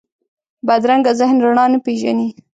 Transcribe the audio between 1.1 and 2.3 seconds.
ذهن رڼا نه پېژني